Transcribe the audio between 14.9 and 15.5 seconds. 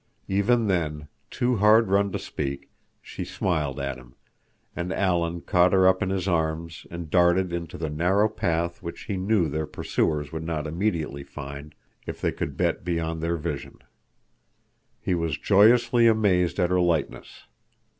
He was